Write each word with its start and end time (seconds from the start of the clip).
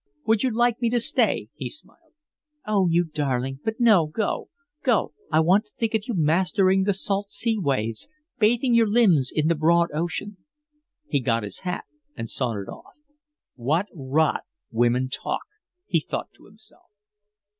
"Would 0.25 0.41
you 0.41 0.49
like 0.49 0.81
me 0.81 0.89
to 0.89 0.99
stay?" 0.99 1.49
he 1.53 1.69
smiled. 1.69 2.15
"Oh, 2.65 2.87
you 2.89 3.03
darling! 3.03 3.59
But 3.63 3.79
no, 3.79 4.07
go. 4.07 4.49
Go. 4.83 5.13
I 5.31 5.41
want 5.41 5.65
to 5.65 5.75
think 5.77 5.93
of 5.93 6.07
you 6.07 6.15
mastering 6.15 6.85
the 6.85 6.93
salt 6.95 7.29
sea 7.29 7.59
waves, 7.59 8.07
bathing 8.39 8.73
your 8.73 8.87
limbs 8.87 9.31
in 9.31 9.47
the 9.47 9.53
broad 9.53 9.89
ocean." 9.93 10.37
He 11.07 11.19
got 11.19 11.43
his 11.43 11.59
hat 11.59 11.85
and 12.17 12.27
sauntered 12.31 12.67
off. 12.67 12.95
"What 13.53 13.89
rot 13.93 14.41
women 14.71 15.07
talk!" 15.07 15.45
he 15.85 15.99
thought 15.99 16.33
to 16.33 16.45
himself. 16.45 16.89